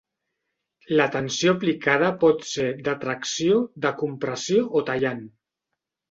La 0.99 1.05
tensió 1.15 1.51
aplicada 1.57 2.07
pot 2.23 2.41
ser 2.51 2.65
de 2.87 2.95
tracció, 3.03 3.59
de 3.83 3.91
compressió 4.01 4.63
o 4.79 4.83
tallant. 4.89 5.21